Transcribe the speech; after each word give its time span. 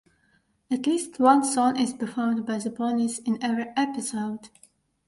At 0.71 0.87
least 0.87 1.19
one 1.19 1.43
song 1.43 1.79
is 1.79 1.93
performed 1.93 2.43
by 2.43 2.57
the 2.57 2.71
ponies 2.71 3.19
in 3.19 3.37
every 3.39 3.67
episode. 3.77 4.49